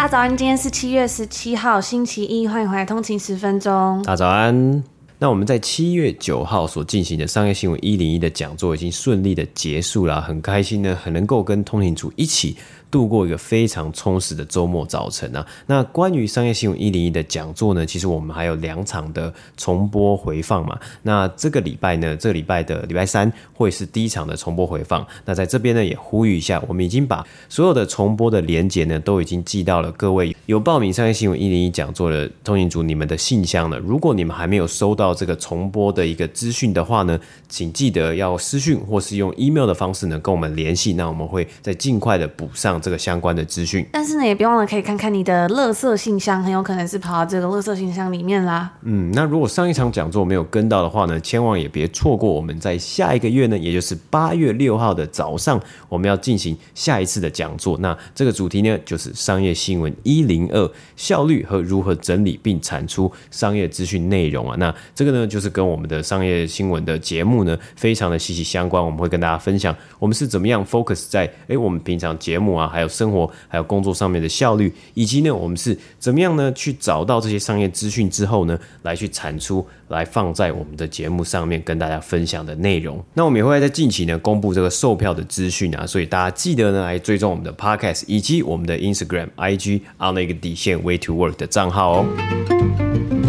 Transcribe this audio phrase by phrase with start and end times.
[0.00, 4.02] 大家早安，今天是七月十七号，星期一，欢迎回来通勤十分钟。
[4.02, 4.82] 大家早安。
[5.18, 12.56] 那我们在七月九号所进行的商业新闻一零一的讲座已经顺利的结束了，很开心呢，很能够跟通勤组一起。
[12.90, 15.46] 度过一个非常充实的周末早晨啊！
[15.66, 20.76] 那关于商业新闻一零一的讲座呢，其实我们还有两场的重播回放嘛。
[21.02, 25.06] 那这个礼拜呢，这个礼拜的礼拜三会是第一场的重播回放。
[25.24, 33.78] 那在这边呢，也呼吁一下，我们已经把所有的重播的连接呢，都已经寄到了各位有报名商业新闻一零一讲座的通讯组你们的信箱了。
[33.78, 37.18] 如果你们还没有收到这个重播的一个资讯的话呢，
[37.48, 40.94] 请记得要私讯或是用 email 的方式呢，跟我们联系。
[40.94, 42.79] 那我们会再尽快的补上。
[42.80, 48.70] 这个相关的资讯，但是呢，也别忘了可以看看你的垃圾信箱，很有可能是跑到这个垃圾信箱里面啦。
[48.82, 57.76] 嗯，那如果上一场讲座没有跟到的话呢，千万也别错过我们在下一个月呢，也就是八月六号的早上，我们要进行下一次的讲座。
[57.78, 64.56] 那这个主题呢，就是商业新闻一零二效率和如何整理并产出商业资讯内容啊。
[64.58, 68.84] 那这个呢，就是跟我们的商业新闻的节目呢，非常的息息相关。
[68.84, 76.52] 我们会跟大家分享，我们是怎么样 focus 在哎，我们平常节目啊，还有生活，还有工作上面的效率，以及呢，我们是怎么样呢？
[76.52, 83.04] 去找到这些商业资讯之后呢，来去产出，来放在我们的节目上面跟大家分享的内容。
[83.14, 93.19] 那我们也会在近期呢公布这个售票的资讯啊，所以大家记得呢来追踪我们的 Podcast 以及我们的 Instagram、IG on 那个底线 Way to Work 的账号哦。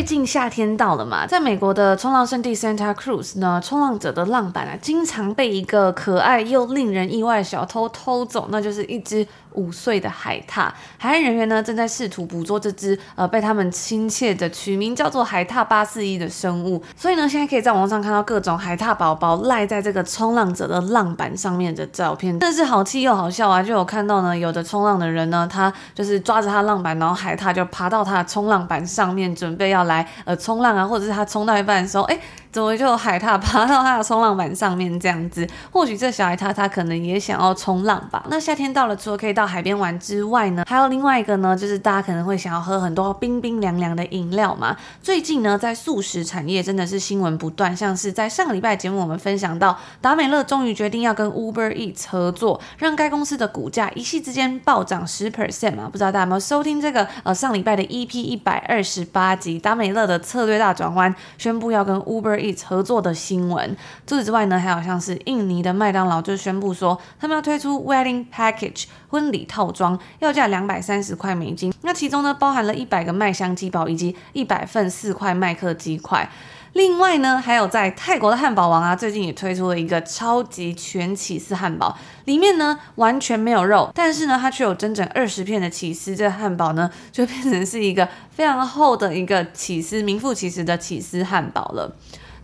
[0.00, 9.26] 最近夏天到了嘛，在美国的冲浪圣地 Santa Cruz 呢，冲浪者的浪板啊，经常被一个可爱又令人意外的小偷偷走，那就是一只。
[9.54, 23.60] 五岁的海獭，海岸人员呢正在试图捕捉这只呃被他们亲切的取名叫做海獭八四一的生物，所以呢现在可以在网上看到各种海獭宝宝赖在这个冲浪者的浪板上面的照片，真是好气又好笑啊！
[23.60, 32.18] 就有看到呢有的冲浪的人呢，他就是抓着他浪板，然后海獭就爬到他的冲浪板上面，准备要来呃冲浪啊，或者是他冲到一半的时候，哎。
[32.52, 35.46] 怎么就海獭爬到他的冲浪板上面这样子？
[35.70, 38.24] 或许这小海獭他可能也想要冲浪吧。
[38.28, 44.76] 那夏天到了，除了可以到海边玩之外呢，还有另外一个呢，就是大家可能会想要喝很多冰冰凉凉的饮料嘛。
[45.00, 55.88] 最近呢，在速食产业真的是新闻不断，像是在上个礼拜节目我们分享到，达美乐终于决定要跟 Uber Eat 合作，让该公司的股价一夕之间暴涨十 percent 嘛。
[55.88, 62.39] 不知道大家有没有收听这个呃上礼拜的 EP 一百二十八集，达美乐的策略大转弯，宣布要跟 Uber。
[62.64, 63.76] 合作的新闻。
[64.06, 71.72] 除此之外呢，还有像是印尼的麦当劳就宣布说，他们要推出 Wedding Package 婚礼套装，要价两百三十块美金。
[71.82, 76.30] 那其中呢，包含了一百个麦香鸡堡以及一百份四块麦克鸡块。
[76.74, 91.92] 另外呢，还有在泰国的汉堡王啊，最近也推出了一个超级全起司汉堡，里面呢完全没有肉，但是呢它却有整整二十片的起司，这个汉堡呢就变成是一个非常厚的一个起司名副其实的起司汉堡了。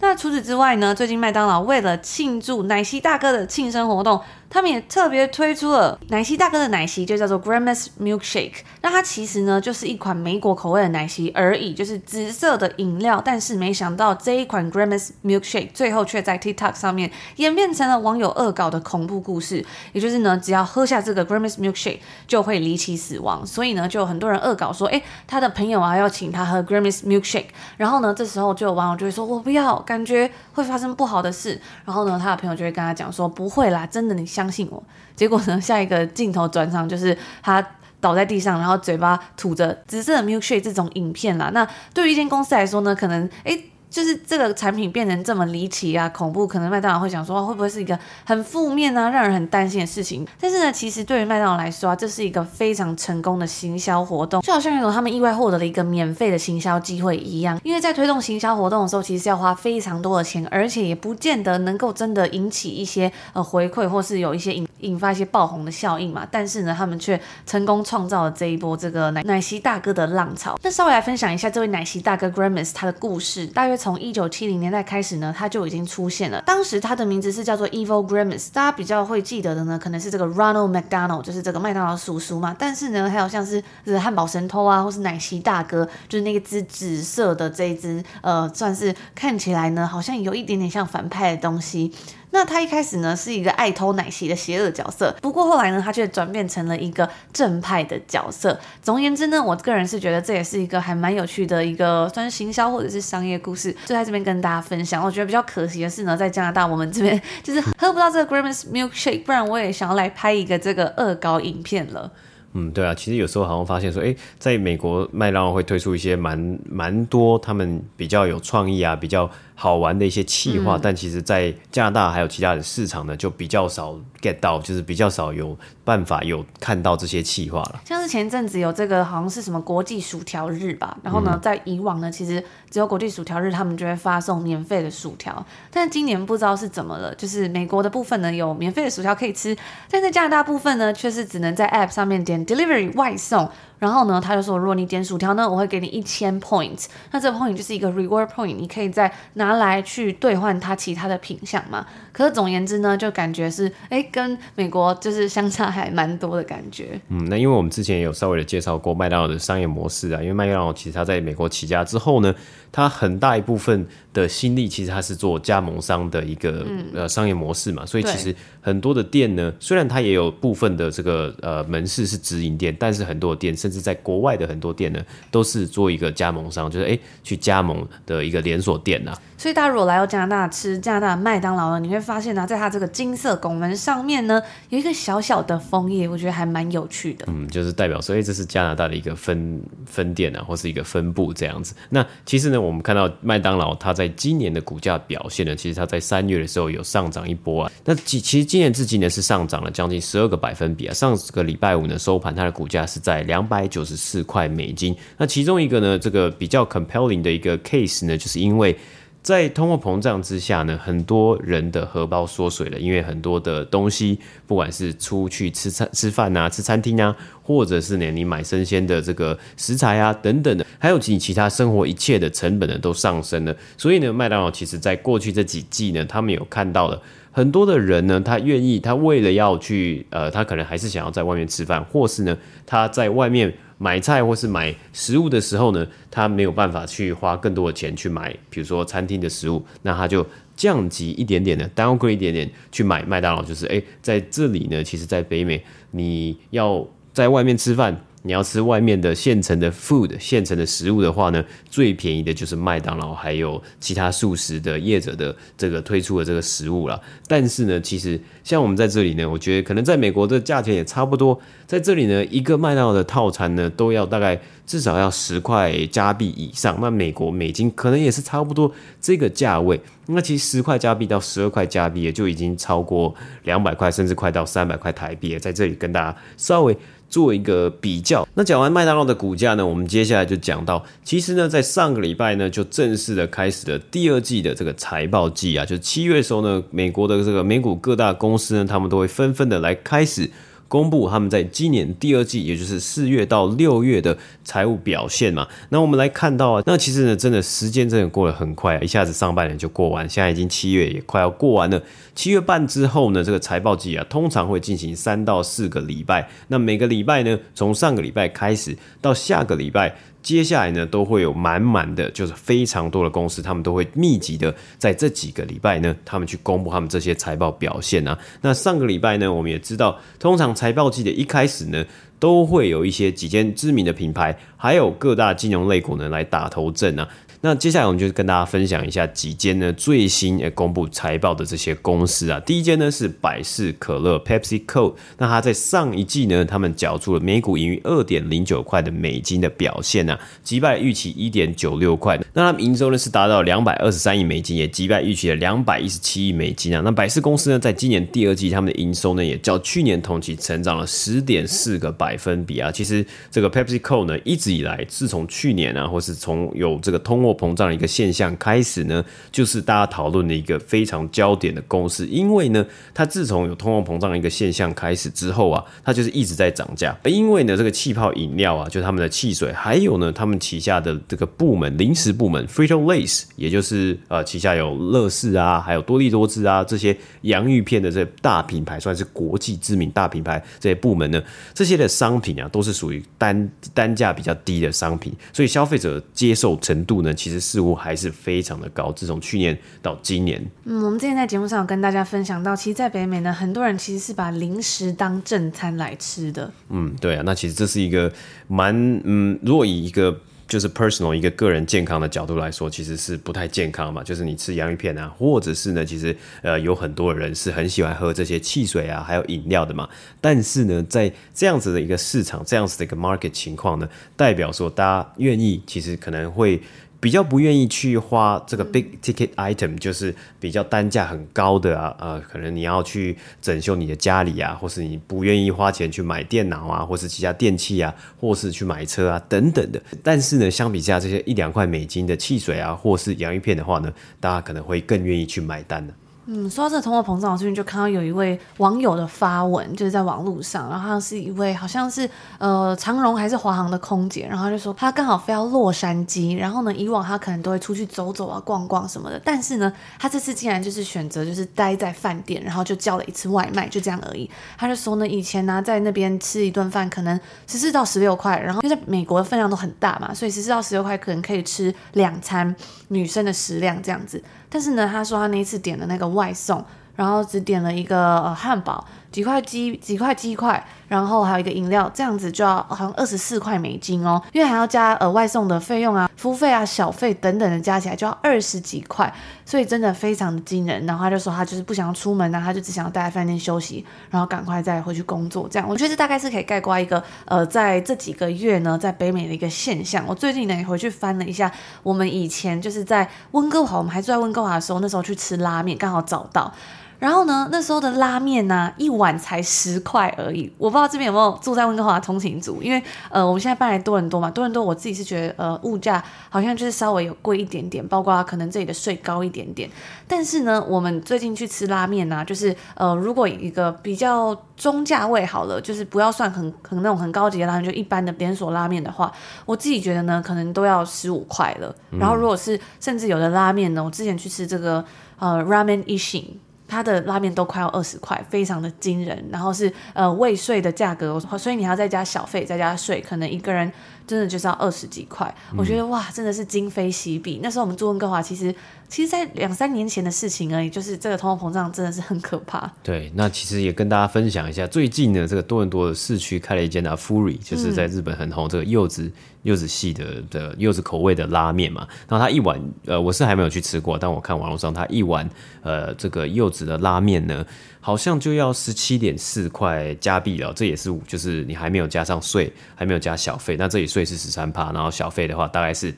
[0.01, 4.21] 那除此之外呢，最近麦当劳为了庆祝奶昔大哥的庆生活动。
[4.49, 8.61] 他们也特别推出了奶昔大哥的奶昔，就叫做 Grimace Milkshake。
[8.81, 13.21] 那它其实呢，就是一款莓果口味的奶昔而已，就是紫色的饮料。
[13.23, 19.65] 但是没想到这一款 Grimace Milkshake 最后却在 TikTok 上面演变成了网友恶搞的恐怖故事。
[19.93, 21.99] 也就是呢，只要喝下这个 Grimace Milkshake
[22.29, 23.45] 就会离奇死亡。
[23.45, 27.47] 所以呢，就有很多人恶搞说，诶，他的朋友啊要请他喝 Grimace Milkshake。
[27.77, 31.61] 然后呢，这时候就有网友就会说，我不要，感觉会发生不好的事。
[31.85, 34.25] 然后呢，他的朋友就会跟他讲说，不会啦，真的你。
[34.37, 34.83] 相信我，
[35.15, 35.59] 结果呢？
[35.69, 37.67] 下一个镜头转场就是他
[38.01, 41.51] 倒在地上，然后嘴巴吐着紫色的 milkshake 这种影片啦。
[41.55, 43.71] 那对于一间公司来说呢，可能诶。
[43.89, 50.27] 就是这个产品变成这么离奇啊、恐怖，可能麦当劳会想说会不会是一个很负面啊、让人很担心的事情？
[50.41, 57.59] 但是呢，其实对于麦当劳来说啊，这是一个非常成功的行销活动，就好像有种他们意外获得了一个免费的行销机会一样。
[57.63, 66.27] 因为在推动行销活动的时候，其实是要花非常多的钱，而且也不见得能够真的引起一些呃回馈，或是有一些引引发一些爆红的效应嘛。
[66.31, 70.59] 但是呢，他们却成功创造了这一波这个奶奶昔大哥的浪潮。
[70.63, 73.76] 那稍微来分享一下这位奶昔大哥 Grimace 他的故事，大约。
[73.77, 76.43] 从一九七零年代开始呢，它就已经出现了。
[76.43, 82.55] 当时它的名字是叫做 Evil Grimace，大家比较会记得的呢，可能是这个 Ronald McDonald，就是这个麦当劳叔叔嘛。
[82.59, 91.93] 但是呢，还有像是这汉堡神偷啊，或是奶昔大哥，就是那个只紫色的这一只，呃，算是看起来呢，好像有一点点像反派的东西。
[92.37, 98.61] 那他一开始呢是一个爱偷奶昔的邪恶角色，不过后来呢，他却转变成了一个正派的角色。
[98.83, 105.03] 总而言之呢，我个人是觉得这也是一个还蛮有趣的一个算是行销或者是商业故事，就在这边跟大家分享。
[105.03, 112.13] 我觉得比较可惜的是呢，在加拿大我们这边就是喝不到这个 Grimace Milkshake，不然我也想要来拍一个这个恶搞影片了。
[112.53, 119.31] 嗯，对啊，其实有时候好像发现说，诶，在美国麦当劳会推出一些蛮蛮多他们比较有创意啊，比较。
[119.59, 127.81] 好玩的一些企划，嗯、但其实，在加拿大还有其他的市场呢，就比较少 get 到，就是比较少有办法有看到这些企划了。
[127.87, 139.57] 像是前阵子有这个，好像是什么国际薯条日吧，然后呢，嗯、在以往呢，其实只有国际薯条日，他们就会发送免费的薯条，但今年不知道是怎么了，就是美国的部分呢有免费的薯条可以吃，
[139.91, 143.49] 但在加拿大部分呢，却是只能在 App 上面点 Delivery 外送。
[143.79, 146.87] 然后呢，他就说，如果你点薯条呢，我会给你一千 point。
[147.11, 151.87] 那这个 point 就是一个 reward point，你可以再拿来去兑换它其他的品项嘛。
[152.13, 156.99] 可是总言之呢，就感觉是，哎，跟美国就是相差还蛮多的感觉。
[157.09, 162.35] 嗯，那因为我们之前也有稍微的介绍过麦当劳的商业模式啊，因为麦当劳其实它在美国起家之后呢，
[162.77, 179.19] 它很大一部分的心力其实它是做加盟商的一个、嗯、呃商业模式嘛，所以其实很多的店呢，虽然它也有部分的这个呃门市是直营店，但是很多的店甚至在国外的很多店呢，都是做一个加盟商，就是哎去加盟的一个连锁店呐、啊。
[179.39, 187.25] 所以大家如果来到加拿大吃加拿大的麦当劳呢，你会发现呢、啊，在它这个金色拱门上面呢，有一个小小的枫叶，我觉得还蛮有趣的。
[187.29, 191.75] 嗯，就是代表说，哎，这是加拿大的一个分分店啊，或是一个分部这样子。
[191.89, 197.73] 那其实呢，我我们看到麦当劳它在今年的股价表现呢，其实它在三月的时候有上涨一波啊。
[197.85, 200.93] 那其其实今年至今呢是上涨了将近十二个百分比啊。
[200.93, 204.95] 上个礼拜五呢收盘，它的股价是在两百九十四块美金。
[205.17, 208.77] 那其中一个呢，这个比较 compelling 的一个 case 呢，就是因为。
[209.27, 217.13] 在通货膨胀之下呢，很多人的荷包缩水了，因为很多的东西，不管是出去吃餐吃饭啊，吃餐厅啊，
[217.43, 223.53] 或者是呢你买生鲜的这个食材啊等等的，还有其其他生活一切的成本呢都上升了。
[223.77, 227.03] 所以呢，麦当劳其实在过去这几季呢，他们有看到了
[227.33, 233.53] 很多的人呢，他愿意，他为了要去，呃，他可能还是想要在外面吃饭，或是呢他在外面。
[233.79, 240.27] 买菜或是买食物的时候呢，他没有办法去花更多的钱去买，比如说餐厅的食物，那他就
[240.57, 248.01] 降级一点点的单要贵一点点去买麦当劳，就是诶，在这里呢，其实，在北美你要在外面吃饭。
[248.27, 257.01] 你要吃外面的现成的 food、现成的食物的话呢，最便宜的就是麦当劳，还有其他素食的业者的这个推出的这个食物了。
[257.29, 261.41] 但是呢，其实像我们在这里呢，我觉得可能在美国的价钱也差不多。
[261.69, 266.77] 在这里呢，一个麦当劳的套餐呢，都要大概至少要十块加币以上。
[266.81, 269.81] 那美国美金可能也是差不多这个价位。
[270.09, 273.13] 那其实十块加币到十二块加币，也就已经超过
[273.45, 275.37] 两百块，甚至快到三百块台币。
[275.39, 276.77] 在这里跟大家稍微。
[277.17, 290.31] 做一个比较，那讲完麦当劳的股价呢，我们接下来就讲到，其实呢，在上个礼拜呢，就正式的开始了第二季的这个财报季啊，就七月的时候呢，美国的这个美股各大公司呢，他们都会纷纷的来开始。
[290.69, 295.47] 公布他们在今年第二季，也就是四月到六月的财务表现嘛。
[295.69, 301.81] 那我们来看到啊，那其实呢，真的时间真的过得很快啊，一下子上半年就过完，现在已经七月也快要过完了。
[302.15, 306.29] 七月半之后呢，这个财报季啊，通常会进行三到四个礼拜。
[306.49, 309.97] 那每个礼拜呢，从上个礼拜开始到下个礼拜。
[310.27, 318.19] 接下来呢，都会有满满的，就是非常多的公司，他们都会密集的在这几个礼拜呢，他们去公布他们这些财报表现啊。
[318.41, 321.87] 那上个礼拜呢，我们也知道，通常财报季的一开始呢，
[322.19, 327.09] 都会有一些几间知名的品牌，还有各大金融类股呢来打头阵啊。
[327.47, 332.41] 那接下来我们就是跟大家分享一下几间呢最新诶公布财报的这些公司啊。
[332.41, 342.19] 第一间呢是百事可乐 （PepsiCo），那它在上一季呢，他们缴出了每股盈余二点零九块的美金的表现啊，击败预期一点九六块。
[342.33, 346.83] 那他们营收呢是达到两百二十三亿美金，也击败预期的两百一十七亿美金啊。
[346.85, 352.73] 那百事公司呢，在今年第二季他们的营收呢也较去年同期成长了十点四个百分比啊。
[352.73, 362.07] 其实这个 PepsiCo 呢一直以来，自从去年啊，或是从有这个通货膨胀的一个现象开始呢，就是大家讨论的一个非常焦点的公司。
[362.07, 362.65] 因为呢，
[362.95, 366.97] 它自从有通货膨胀的一个现象开始之后啊，它就是一直在涨价。
[367.05, 388.93] 而因为呢，这个气泡饮料啊，就他们的汽水，还有呢，他们旗下的这个部门零食部门 Frito-Lay，也就是呃旗下有乐事啊，还有多利多滋啊这些洋芋片的这些大品牌，算是国际知名大品牌这些部门呢，这些的商品啊，都是属于单单价比较低的商品，所以消费者接受程度呢，其实似乎还是非常的高。
[388.93, 396.53] 自从去年到今年，嗯，我们之前在节目上有跟大家分享到，其实，在北美呢，很多人其实是把零食当正餐来吃的。
[396.69, 398.13] 嗯，对啊，那其实这是一个
[398.47, 404.03] 蛮嗯，如果以一个就是 personal 一个个人健康的角度来说，其实是不太健康嘛。
[404.05, 409.89] 就是你吃洋芋片啊，或者是呢，其实呃有很多人是很喜欢喝这些汽水啊，还有饮料的嘛。
[410.21, 416.63] 但是呢，在这样子的一个市场，这样子的一个 market 情况呢，代表说大家愿意，其实可能会。
[417.07, 429.81] 比较不愿意去花这个 big ticket item，就是比较单价很高的啊，呃，可能你要去整修你的家里啊，或是你不愿意花钱去买电脑啊，或是其他电器啊，或是去买车啊等等的。
[430.03, 435.95] 但是呢，相比下这些一两块美金的汽水啊，或是洋芋片的话呢，大家可能会更愿意去买单的。
[436.29, 454.29] 嗯，说到这个通货膨胀，我最近就看到有一位网友的发文，就是在网络上，然后他是一位好像是呃长荣还是华航的空姐，然后他就说他刚好飞到洛杉矶，然后呢以往他可能都会出去走走啊、逛逛什么的，但是呢他这次竟然就是选择就是待在饭店，然后就叫了一次外卖，就这样而已。
[454.59, 462.53] 他就说呢以前呢、在那边吃一顿饭可能十四到十六块，然后因为在美国的分量都很大嘛，所以十四到十六块可能可以吃两餐
[462.89, 464.21] 女生的食量这样子。
[464.49, 468.85] 但是呢，他说他那一次点的那个外送，然后只点了一个呃汉堡。
[469.17, 479.11] 几块鸡，几块鸡块，然后还有一个饮料，这样子就要好像二十四块美金哦，因为还要加额外送的费用啊、服务费啊、小费等等的，加起来就要二十几块，
[479.47, 480.85] 所以真的非常的惊人。
[480.85, 485.49] 然后他就说他就是不想要出门啊，他就只想要待在饭店休息，然后赶快再回去工作。
[485.51, 490.05] 这样，我觉得这大概是可以概括一个呃，在这几个月呢，在北美的一个现象。
[490.07, 491.51] 我最近呢也回去翻了一下，
[491.83, 496.53] 我们以前就是在温哥华，我们还住在温哥华的时候，那时候去吃拉面，刚好找到。
[496.99, 500.51] 然后呢，那时候的拉面呢、啊，一碗才十块而已。
[500.57, 509.69] 我不知道这边有没有住在温哥华的通勤族，因为呃，我们现在搬来多伦多嘛，多伦多我自己是觉得呃，物价好像就是稍微有贵一点点，包括可能这里的税高一点点。
[510.09, 519.13] 但是呢，我们最近去吃拉面呢、啊，就是呃，如果一个比较中价位好了，就是不要算很很那种很高级的拉面，就一般的连锁拉面的话，
[519.45, 521.75] 我自己觉得呢，可能都要十五块了。
[521.99, 524.83] 然后如果是甚至有的拉面呢，我之前去吃这个
[525.19, 526.25] 呃 Ramen Ishin。
[526.69, 529.25] 它的拉面都快要二十块，非常的惊人。
[529.31, 533.71] 然后是呃未税的价格，所以你还要再加小费，再加税，可能一个人
[534.07, 535.33] 真的就是要二十几块。
[535.53, 537.41] 嗯、我觉得哇，真的是今非昔比。
[537.43, 538.55] 那时候我们住温哥华，其实
[538.89, 540.71] 其实，在两三年前的事情而已。
[540.71, 542.71] 就是这个通货膨胀真的是很可怕。
[542.83, 549.11] 对，那其实也跟大家分享一下，最近呢，这个多伦多的市区开了一间啊，Furi，就是在日本很红这个柚子。
[549.47, 555.29] 柚子系的的柚子口味的拉面嘛，然后它一碗，呃，我是还没有去吃过，但我看网络上它一碗，
[555.63, 557.47] 呃，这个柚子的拉面呢，
[557.81, 565.95] 好像就要十七点四块加币了，这也是就是你还没有加上税，还没有加小费，那这里税是十三趴，然后小费的话大概是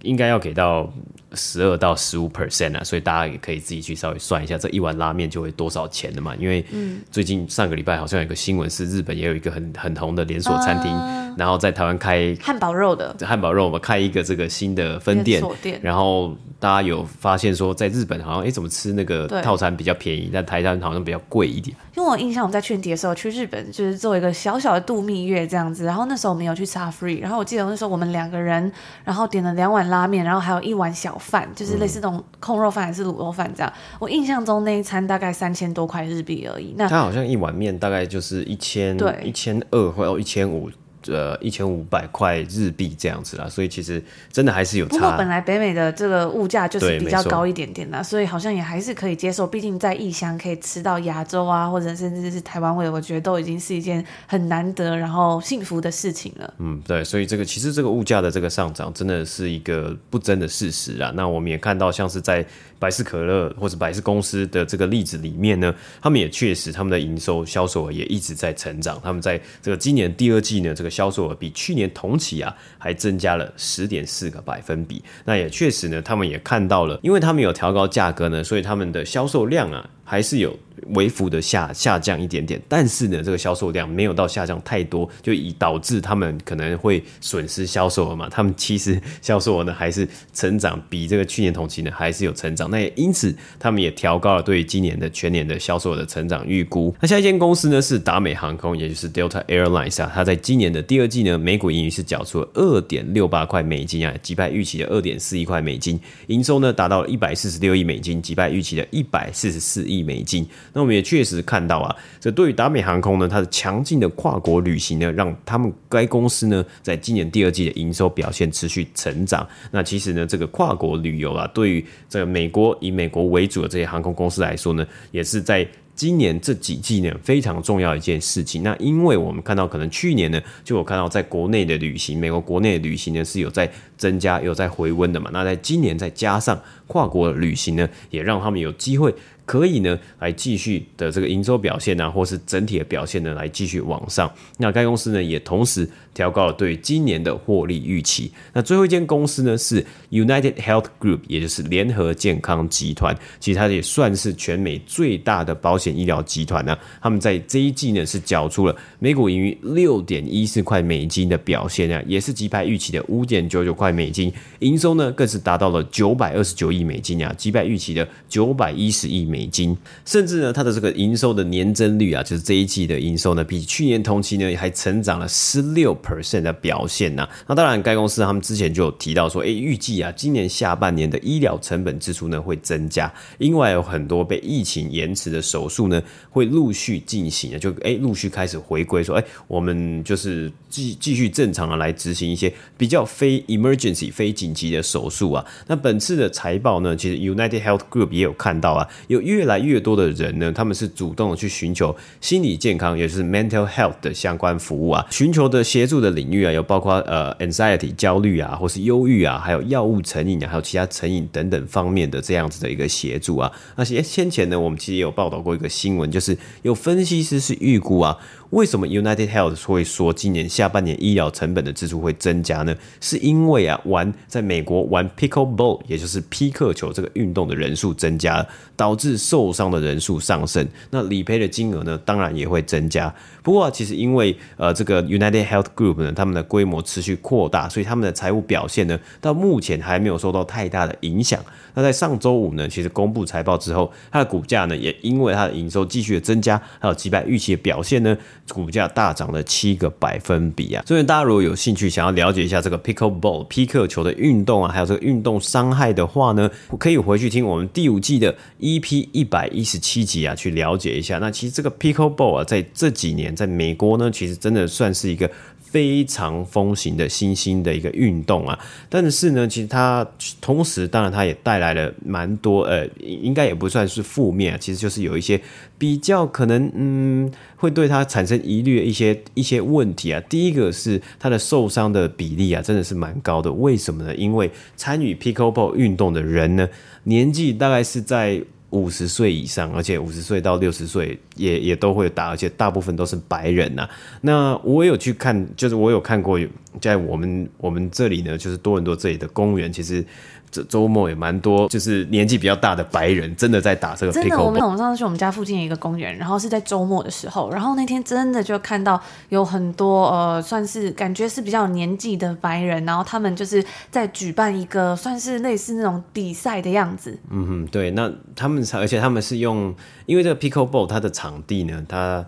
[0.00, 0.90] 应该要给到
[1.34, 6.64] 十二到十五 percent 啊，所以大家也可以自己去稍微算一下，这一碗拉面就会多少钱的嘛，因为
[7.10, 10.90] 最近上个礼拜好像有个新闻是日本也有一个很很红的连锁餐厅。
[10.90, 15.40] Uh 然后在台湾开汉堡肉的汉堡肉，我们开一个这个新的分店。
[15.62, 21.76] 店然后大家有发现说，在日本好像哎，怎么吃那个套餐比较便宜，但台湾好像比较贵一点。
[21.96, 25.84] 因为我印象我们在去年底的时候去日本，就是做一个小小的度蜜月这样子。
[25.84, 28.72] 然后那时候我们有去吃 free，然后我记得那时候我们两个人，
[29.04, 33.72] 然后点了两碗拉面，然后还有一碗小饭，就是类似那种控肉饭还是卤肉饭这样。
[33.74, 36.74] 嗯、我印象中那一餐大概三千多块日币而已。
[36.76, 40.70] 那它好像一碗面大概就是一千对一千二或者一千五。
[41.08, 44.94] 呃一千五百块日币这样子啦，所以其实真的还是有差。
[44.94, 49.46] 不过本来北美的这个物价就是比较高一点点的，所以好像也还是可以接受。
[49.46, 56.54] 毕竟在异乡可以吃到亚洲啊，或者甚至是台湾味，我觉得都已经是一件很难得然后幸福的事情了。
[56.58, 61.12] 嗯，对，所以这个其实这个物价的这个上涨真的是一个不争的事实啊。
[61.14, 62.44] 那我们也看到，像是在
[62.78, 69.00] 百事可乐或者百事公司的这个例子里面呢，他们也确实他们的营收销售额也一直在成长。
[69.02, 75.00] 他们在这个今年第二季呢，这个销售额比去年同期啊还增加了十点四个百分比。
[75.24, 80.58] 那也确实呢，他们也看到了，因为他们有调高价格呢，所以他们的销售量啊还是有。
[80.94, 88.28] 微幅的下下降一点点，但是呢，这个销售量没有到下降太多，就以导致他们可能会损失销售额嘛。
[88.28, 92.70] 他们其实销售额呢还是成长，比这个去年同期呢还是有成长。
[92.70, 96.94] 那也因此，他们也调高了对今年的全年的销售额的成长预估。
[97.00, 110.46] 那下一间公司呢是达美航空，也就是 Delta Airlines 啊，它在今年的第二季呢，每股盈余是缴出了二点六八块美金啊，击败预期的二点四一块美金，营收呢达到了一百四十六亿美金，击败预期的一百四十四亿美金。
[110.78, 119.44] 那我们也确实看到啊，这对于达美航空呢，它的强劲的跨国旅行呢，让他们该公司呢，在今年第二季的营收表现持续成长。
[119.72, 125.66] 那其实呢，这个跨国旅游啊，对于这个美国以美国为主的这些航空公司来说呢，也是在
[125.96, 128.62] 今年这几季呢非常重要一件事情。
[128.62, 135.28] 那因为我们看到，可能去年呢，就有看到在国内的旅行，美国国内的旅行呢是有在增加、有在回温的嘛。
[135.32, 136.56] 那在今年再加上
[136.86, 139.12] 跨国旅行呢，也让他们有机会。
[139.48, 144.30] 可以呢，来继续的这个营收表现啊，或是整体的表现呢，来继续往上。
[144.58, 145.88] 那该公司呢，也同时
[146.18, 148.32] 调高了对今年的获利预期。
[148.52, 153.16] 那最后一间公司呢，是 United Health Group，也就是联合健康集团。
[153.38, 156.76] 其实它也算是全美最大的保险医疗集团呢。
[157.00, 164.32] 他们在这一季呢，是缴出了每股盈余六点一四块美金的表现啊，也是击败预期的五点九九块美金。
[164.58, 169.28] 营收呢，更是达到了九百二十九亿美金啊，击败预期的九百一十亿。
[169.28, 177.30] 美金，甚至呢，它的这个营收的年增率啊，就是这一季的营收呢，比去年同期呢还成长了十六 percent 的表现呢、啊。
[177.46, 195.44] 那当然，该公司他们之前就有提到说，哎，预计啊，今年下半年的医疗成本支出呢会增加，另外有很多被疫情延迟的手术呢会陆续进行啊，就哎陆续开始回归，说哎，我们就是继继续正常的来执行一些比较非 emergency 非紧急的手术啊。
[195.68, 199.18] 那本次的财报呢，其实 United Health Group 也有看到啊，有。
[199.28, 213.50] 越来越多的人呢，他们是主动的去寻求心理健康，也就是 mental health 的相关服务啊，寻求的协助的领域啊，有包括呃 anxiety 焦虑啊，或是忧郁啊，还有药物成瘾啊，还有其他成瘾等等方面的这样子的一个协助啊。
[213.76, 218.16] 那些先前呢，我们其实也有报道过一个新闻，就是有分析师是预估啊。
[218.50, 222.74] 为什么 United Health 会说今年下半年医疗成本的支出会增加呢？
[222.98, 233.14] 是因为啊，玩在美国玩 Pickleball，也就是皮克球这个运动的人数增加，导致受伤的人数上升，那理赔的金额呢，当然也会增加。
[233.42, 241.38] 不过啊，其实因为呃这个 United Health Group 呢，他们的规模持续扩大，所以他们的财务表现呢，到目前还没有受到太大的影响。
[241.74, 248.16] 那在上周五呢，其实公布财报之后，它的股价呢，也因为它的营收继续的增加，还有击败预期的表现呢。
[248.48, 250.82] 股价大涨了七个百分比啊！
[250.86, 261.18] 所以大家如果有兴趣想要了解一下这个 pickleball 匹克球的运动啊，还有这个运动伤害的话呢，可以回去听我们第五季的 EP 一百一十七集啊，去了解一下。
[261.18, 265.30] 那其实这个 pickleball 啊，在这几年在美国呢，其实真的算是一个。
[265.70, 270.06] 非常风行的新兴的一个运动啊，但是呢，其实它
[270.40, 275.40] 同时，当然它也带来了蛮多呃，应该也不算是负面啊，其实就是有一些
[275.76, 280.18] 比较可能嗯，会对它产生疑虑的一些一些问题啊。
[280.28, 283.52] 第一个是它的受伤的比例啊，真的是蛮高的。
[283.52, 284.14] 为什么呢？
[284.16, 286.68] 因为参与 Pickleball 运动的人呢，
[287.04, 288.42] 年纪大概是在。
[288.70, 293.88] 五十岁以上，而且五十岁到六十岁也也都会打，而且大部分都是白人呐、
[294.20, 296.38] 那我有去看，就是我有看过，
[296.80, 300.04] 在我们我们这里呢，就是多伦多这里的公园，其实。
[300.50, 304.12] 这周末也蛮多，就是年纪比较大的白人，真的在打这个。
[304.12, 317.18] 真的，我们我们上次去我们家附近的一个公园，然后是在周末的时候，然后那天真的就看到有很多呃，算是感觉是比较年纪的白人，然后他们就是在举办一个算是类似那种比赛的样子。
[317.30, 319.74] 嗯哼，对，那他们而且他们是用，
[320.06, 322.24] 因为这个 pickleball 它的场地呢，它。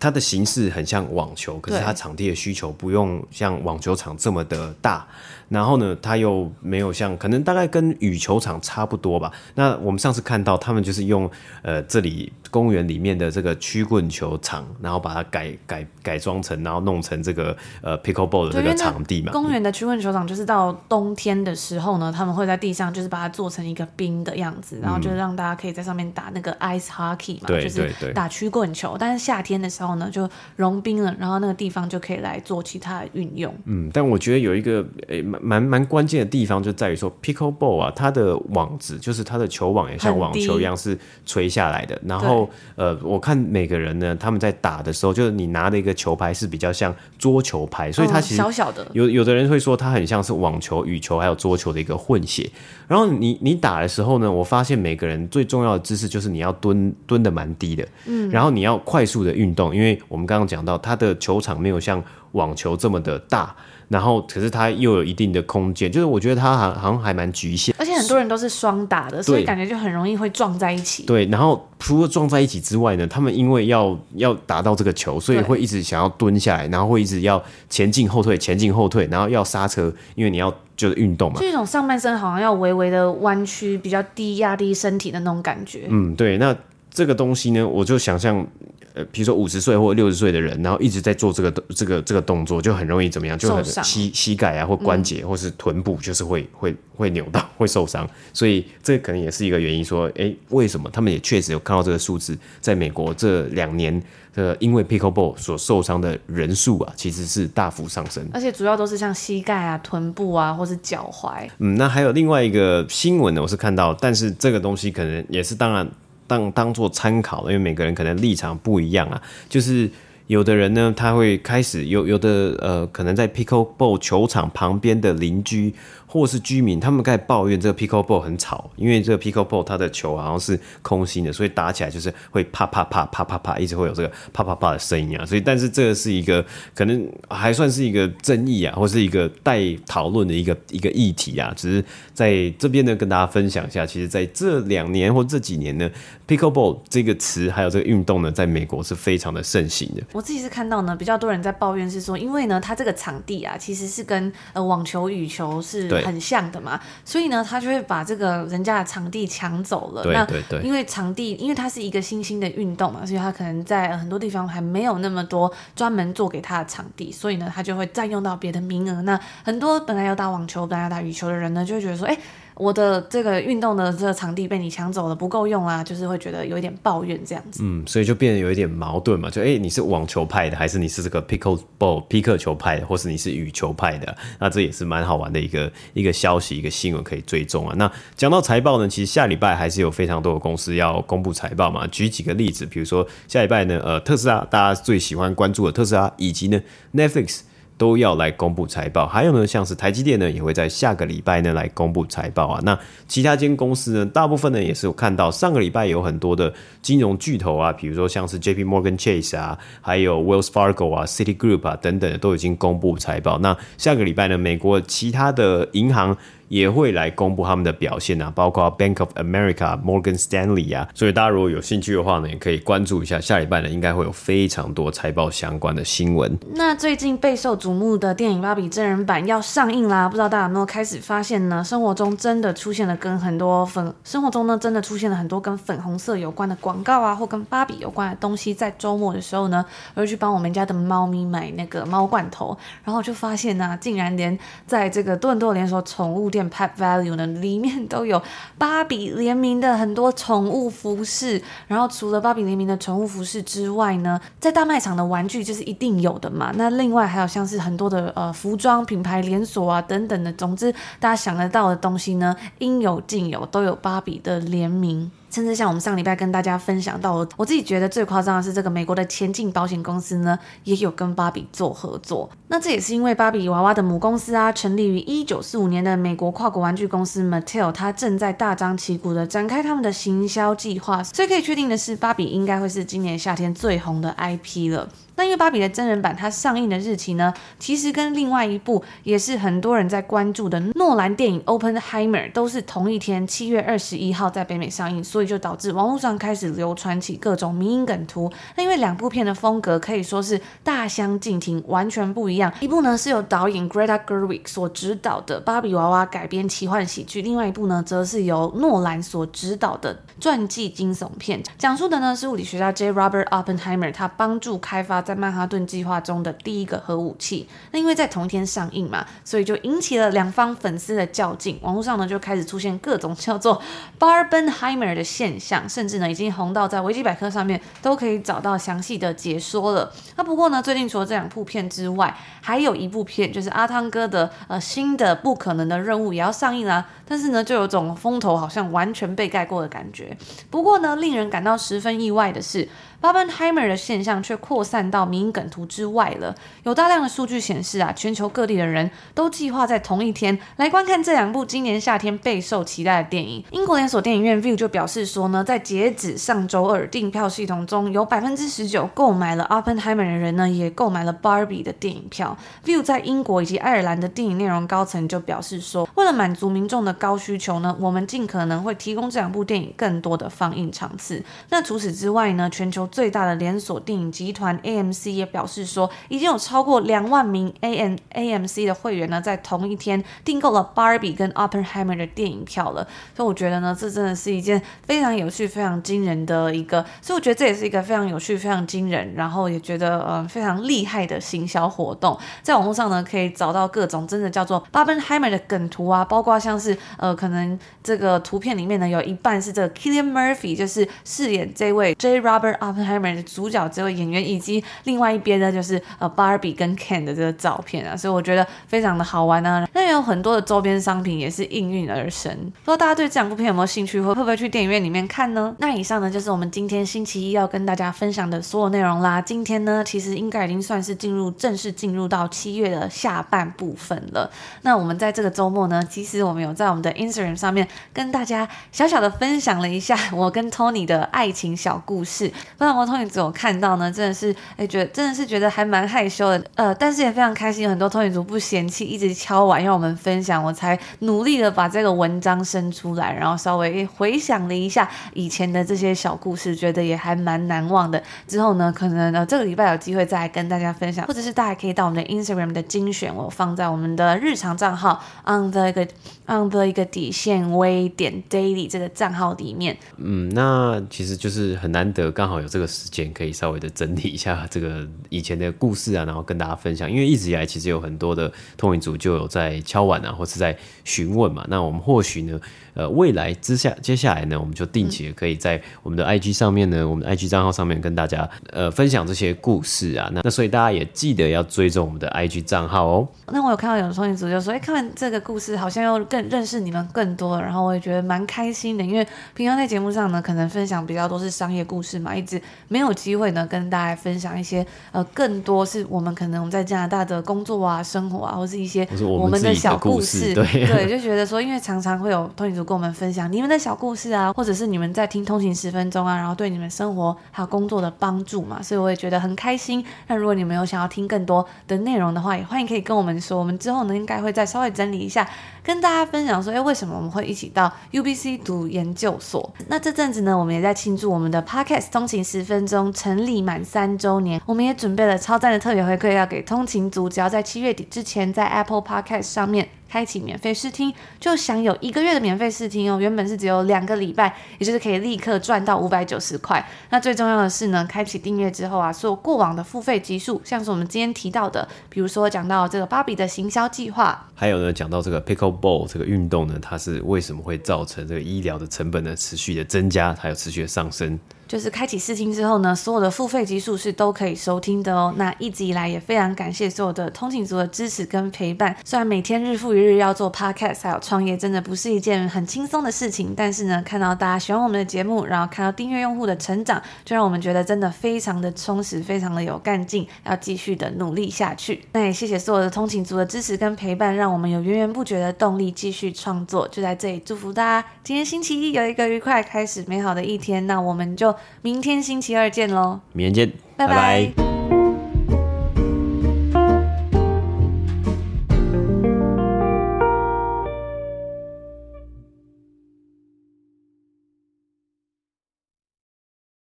[0.00, 5.06] 它的形式很像网球，可是它场地的需求不用像网球场这么的大，
[5.50, 9.30] 然后呢，它又没有像可能大概跟羽球场差不多吧。
[9.54, 11.30] 那我们上次看到他们就是用
[11.62, 19.32] 呃这里公园里面的这个曲棍球场，然后把它改改改装成，然后弄成这个呃 pickleball 的这个场地嘛。
[19.32, 28.96] 公园的曲棍球场就是到冬天的时候呢，他们会在地上就是把它做成一个冰的样子，然后就让大家可以在上面打那个 ice hockey 嘛，对就是打曲棍球。
[28.98, 33.54] 但是夏天的时候呢，就融冰了，然后那个地方就可以来做其他的运用。
[33.64, 42.39] 嗯，但我觉得有一个诶蛮蛮蛮关键的地方就在于说 pickleball 啊，它的网子就是它的球网也像网球一样是垂下来的，然后
[42.76, 48.86] 呃，我看每个人呢，他们在打的时候，就是你拿的一个球拍是比较像桌球拍，所以它其实小小的。
[48.92, 52.50] 有有的人会说它很像是网球、羽球还有桌球的一个混血。
[52.86, 63.54] 然后你你打的时候呢，我发现每个人最重要的姿势就是你要蹲蹲的蛮低的，嗯，然后你要快速的运动，因为我们刚刚讲到它的球场没有像网球这么的大。
[63.90, 71.02] 然后，可是它又有一定的空间，就是我觉得它好好像还蛮局限，而且很多人都是双打的，所以感觉就很容易会撞在一起。
[71.02, 85.86] 对，然后除了撞在一起之外呢，他们因为要要打到这个球，所以会一直想要蹲下来，然后会一直要前进后退，前进后退，然后要刹车，因为你要就是运动嘛，就一种上半身好像要微微的弯曲，比较低压低身体的那种感觉。
[85.88, 86.56] 嗯，对，那
[86.88, 88.46] 这个东西呢，我就想象。
[88.94, 93.38] 呃，比如说五十岁或六十岁的人，然后一直在做这个这个这个动作，就很容易怎么样？
[93.38, 98.08] 就很膝膝盖啊，或关节，或是臀部，就是会会会扭到， 会受伤。
[98.32, 99.84] 所以这可能也是一个原因。
[99.84, 104.02] 说，哎，为什么他们也确实有看到这个数字，在美国这两年
[104.34, 108.26] 的因为 pickleball 所受伤的人数啊，其实是大幅上升。
[108.32, 111.48] 而且主要都是像膝盖啊、臀部啊，或是脚踝。
[111.58, 115.88] 嗯，那还有另外一个新闻呢，我是看到，但是这个东西可能也是当然。
[116.30, 119.90] 当当做参考，因为每个人可能立场不一样啊，就是
[120.28, 125.74] 有的人呢，他会开始有有的呃，可能在 pickleball 球场旁边的邻居。
[126.12, 135.24] 或是居民，他们开始抱怨这个 pickleball 很吵，因为这个 pickleball 它的球好像是空心的，所以打起来就是会啪啪啪啪啪啪，一直会有这个啪啪啪的声音啊。
[135.24, 141.54] 所以，但是这个是一个可能还算是一个争议啊，或是一个待讨论的一个一个议题啊。
[141.56, 145.88] 只是在这边呢，跟大家分享一下，其实在这两年或这几年呢
[146.36, 150.02] ，pickleball 这个词还有这个运动呢，在美国是非常的盛行的。
[150.12, 155.90] 我自己是看到呢，比较多人在抱怨是说，因为呢，它这个场地啊，其实是跟呃网球、羽球是。
[156.00, 160.02] 很像的嘛，所以呢，他就会把这个人家的场地抢走了。
[160.02, 160.58] 对对对。
[160.60, 169.02] 那因为场地，因为它是一个新兴的运动嘛，所以它可能在很多地方还没有那么多专门做给它的场地，所以呢，它就会占用到别的名额。
[169.02, 172.16] 那很多本来要打网球、本来要打羽球的人呢，就会觉得说，哎。
[172.60, 177.62] 我的这个运动的这个场地被你抢走了，不够用啊，就是会觉得有一点抱怨这样子。
[177.64, 184.14] 嗯，所以就变得有一点矛盾嘛，就哎，你是网球派的，还是你是这个 pickleball 匹克球派的，或是你是羽球派的？
[184.38, 187.74] 那这也是蛮好玩的一个 一个消息，一个新闻可以追踪啊。
[187.78, 191.86] 那讲到财报呢，其实下礼拜还是有非常多的公司要公布财报嘛。
[191.86, 196.60] 举几个例子，比如说下礼拜呢，呃，特斯拉大家最喜欢关注的特斯拉，以及呢
[196.94, 197.40] Netflix。
[197.80, 202.60] 都要来公布财报，还有呢，像是台积电呢，也会在下个礼拜呢来公布财报啊。
[202.62, 213.38] 那其他间公司呢，大部分呢也是有看到上个礼拜有很多的金融巨头啊，比如说像是 JP Morgan Chase 啊，还有 Wells Fargo 啊、City Group 啊等等都已经公布财报。
[213.38, 216.14] 那下个礼拜呢，美国其他的银行。
[216.50, 223.20] 也会来公布他们的表现啊，包括 Bank of America、Morgan Stanley 啊，所以大家如果有兴趣的话呢，也可以关注一下。
[223.20, 226.36] 下礼拜呢，应该会有非常多财报相关的新闻。
[226.56, 231.62] 那最近备受瞩目的电影《芭比》真人版要上映啦，不知道大家有没有开始发现呢？
[231.62, 238.52] 生活中真的出现了跟很多粉，生活中呢真的出现了很多跟粉红色有关的广告啊，或跟芭比有关的东西。
[238.52, 244.36] 在周末的时候呢，我就去帮我们家的猫咪买那个猫罐头，然后就发现呢、竟然连
[244.66, 246.39] 在这个多伦多连锁宠物店。
[246.48, 248.22] Pet Value 呢，里面都有
[248.56, 256.52] 芭比联名的很多宠物服饰，然后除了芭比联名的宠物服饰之外呢，在大卖场的玩具就是一定有的嘛。
[256.54, 265.10] 那另外还有像是很多的呃服装品牌连锁啊等等的，总之大家想得到的东西呢，应有尽有，都有芭比的联名。
[265.30, 272.28] 甚至像我们上礼拜跟大家分享到，我自己觉得最夸张的是这个美国的前进保险公司呢，也有跟芭比做合作。
[272.48, 281.02] 那这也是因为芭比娃娃的母公司啊，成立于一九四五年的美国跨国玩具公司 Mattel，它正在大张旗鼓的展开他们的行销计划。
[281.04, 284.88] 所以可以确定的是，芭比应该会是今年夏天最红的 IP 了。
[285.20, 298.32] 那因为芭比的真人版它上映的日期呢，其实跟另外一部也是很多人在关注的《诺兰电影《Openheimer》都是同一天七月二十一号在北美上映，所以就导致网络上开始流传起各种迷因梗图。
[298.56, 302.50] 那因为两部片的风格可以说是大相径庭，完全不一样。
[302.60, 312.90] 一部呢是由导演 Greta Gerwig 所执导的芭比娃娃改编奇幻喜剧，另外一部呢则是由诺兰所执导的传记惊悚片，讲述的呢是物理学家 J.
[312.90, 317.48] Robert Oppenheimer 他帮助开发在曼哈顿计划中的第一个核武器。
[317.72, 323.60] 那因为在同一天上映嘛，所以就引起了两方粉丝的较劲，网络上呢就开始出现各种叫做
[323.98, 329.92] Barbenheimer 的现象，甚至呢已经红到在维基百科上面都可以找到详细的解说了。
[330.14, 336.86] 那不过呢，最近除了这两部片之外，还有一部片就是阿汤哥的呃新的不可能的任务也要上映啦。
[337.04, 340.16] 但是呢，就有种风头好像完全被盖过的感觉。
[340.50, 342.68] 不过呢，令人感到十分意外的是。
[343.00, 346.34] Barbenheimer 的现象却扩散到民营梗图之外了。
[346.64, 353.42] 有大量的数据显示啊，全球各地的人都计划在同一天来观看这两部今年夏天备受期待的电影。
[353.52, 362.36] 英国连锁电影院 View 就表示说呢，在截止上周二，订票系统中有百分之十九购买了 Oppenheimer 的人呢，也购买了 Barbie 的电影票。
[362.66, 371.24] View 在英国以及爱尔兰的电影内容高层就表示说，为了满足民众的高需求呢，我们尽可能会提供这两部电影更多的放映场次。
[371.48, 382.86] 那除此之外呢，全球最大的连锁电影集团 AMC 也表示说，已经有超过两万名 AM AMC 的会员呢，在同一天订购了 Barbie 跟 Oppenheimer 的电影票了。
[383.14, 386.84] 所以我觉得呢，这真的是一件非常有趣、非常惊人的一个。
[387.00, 392.18] 所以我觉得这也是一个非常有趣、非常惊人，然后也觉得呃非常厉害的行销活动。
[392.42, 402.20] 在网络上呢，可以找到各种真的叫做 Barbenheimer 的梗图啊，包括像是呃可能这个图片里面呢，有一半是这个 Killian Murphy，就是饰演这位 J.
[402.20, 403.22] Robert Oppen Oppenheimer。
[403.22, 409.66] 主角这位演员，以及另外一边呢，就是呃，Barbie 跟 Ken 的这个照片啊，所以我觉得非常的好玩啊。
[409.72, 412.32] 那也有很多的周边商品也是应运而生。
[412.64, 415.54] 不知道大家对这两部片有没有兴趣，会会不会去电影院里面看呢？
[415.58, 419.20] 那以上呢，就是我们今天星期一要跟大家分享的所有内容啦。
[419.20, 424.30] 今天呢，其实应该已经算是进入正式进入到七月的下半部分了。
[424.62, 432.30] 那我们在这个周末呢，其实我们有在我们的 Instagram 上面跟大家小小的分享了一下我跟 Tony 的爱情小故事。
[432.76, 448.02] 我 Tony 我看到呢，真的是哎，觉得真的是觉得还蛮害羞的，呃，但是也非常开心，有很多通勤族不嫌弃，一直敲完要我们分享，我才努力的把这个文章生出来，然后稍微回想了一下以前的这些小故事，觉得也还蛮难忘的。
[448.28, 455.82] 之后呢，可能呃这个礼拜有机会再来跟大家分享，或者是大家可以到我们的 Instagram 的精选，我放在我们的日常账号 on the 一个
[456.26, 459.76] on the 一个底线微点 daily 这个账号里面。
[459.96, 463.00] 嗯，那其实就是很难得，刚好有这这个时间。
[463.12, 466.90] 可以稍微的整理一下这个以前的故事啊，然后跟大家分享。
[466.90, 471.46] 因为一直以来其实有很多的通灵组就有在敲碗啊，或是在询问嘛。
[471.48, 472.40] 那我们或许呢，
[472.74, 480.08] 呃，未来之下接下来呢，我们就定期的可以在我们的 IG 上面呢，我们的 IG 账号上面跟大家呃分享这些故事啊。
[480.12, 483.08] 那那所以大家也记得要追踪我们的 IG 账号哦。
[483.32, 500.32] 那我有看到有的通勤族就说，哎，看完这个故事好像又更认识你们更多，然后我也觉得蛮开心的，因为平常在节目上呢，可能分享比较多是商业故事嘛，一直没有机会呢跟大家分享一些呃更多是我们可能我们在加拿大的工作啊、生活啊，或是一些我们的小故事。
[500.34, 509.84] 对对，就觉得说，因为常常会有通勤族跟我们分享你们的小故事啊，或者是你们在听通勤十分钟啊，然后对你们生活还有工作的帮助嘛，所以我也觉得很开心。
[510.08, 515.26] 那如果你们有想要听更多的内容的话，也欢迎可以跟我们说，我们之后呢应该会再稍微整理一下，
[515.62, 519.52] 跟大家分享说，哎，为什么我们会一起到 UBC 读研究所？
[519.68, 529.68] 那这阵子呢，我们也在庆祝我们的 Podcast 通勤十分钟成立满三周年，我们也准备了超赞的特别回馈要给通勤族，只要在七月底之前在 Apple Podcast 上面。
[529.90, 533.00] 开启免费试听，就享有一个月的免费试听哦。
[533.00, 536.64] 原本是只有两个礼拜，也就是可以立刻赚到五百九十块。
[536.90, 551.18] 那最重要的是呢，开启订阅之后啊，所有过往的付费集数，像是我们今天提到的，比如说讲到这个芭比的行销计划，还有呢，讲到这个 pickleball 这个运动呢，它是为什么会造成这个医疗的成本呢持续的增加，还有持续的上升。
[551.50, 555.12] 就是开启试听之后呢，所有的付费集数是都可以收听的哦。
[555.16, 558.76] 那一直以来也非常感谢所有的通勤族的支持跟陪伴。
[558.84, 571.82] 虽然每天日复一日要做 podcast 还有创业，真的不是一件很轻松的事情，但是呢，看到大家喜欢我们的节目，然后看到订阅用户的成长，就让我们觉得真的非常的充实，非常的有干劲，要继续的努力下去。
[571.90, 576.68] 那也谢谢所有的通勤族的支持跟陪伴，让我们有源源不绝的动力继续创作。
[576.68, 580.64] 就在这里祝福大家，今天星期一有一个愉快开始，美好的一天。
[580.68, 581.34] 那我们就。
[581.62, 583.00] 明天星期二见喽！
[583.12, 583.94] 明天见，拜拜。
[583.94, 584.79] 拜拜。